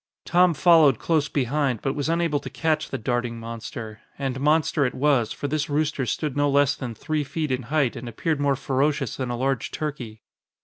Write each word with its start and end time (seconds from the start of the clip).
Tom 0.25 0.55
followed 0.55 0.97
close 0.97 1.29
behind, 1.29 1.83
but 1.83 1.93
was 1.93 2.09
unable 2.09 2.39
to 2.39 2.49
catch 2.49 2.89
the 2.89 2.97
darting 2.97 3.39
monster. 3.39 3.99
And 4.17 4.39
monster 4.39 4.83
it 4.83 4.95
was, 4.95 5.31
for 5.31 5.47
this 5.47 5.69
rooster 5.69 6.07
stood 6.07 6.35
no 6.35 6.49
less 6.49 6.75
than 6.75 6.95
three 6.95 7.23
feet 7.23 7.51
in 7.51 7.61
height 7.69 7.95
and 7.95 8.09
appeared 8.09 8.39
more 8.39 8.55
ferocious 8.55 9.15
than 9.17 9.29
a 9.29 9.37
large 9.37 9.69
turkey. 9.69 10.23